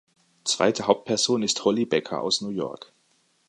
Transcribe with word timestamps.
Zweite 0.45 0.87
Hauptperson 0.87 1.43
ist 1.43 1.63
Holly 1.63 1.85
Becker 1.85 2.21
aus 2.23 2.41
New 2.41 2.49
York. 2.49 2.91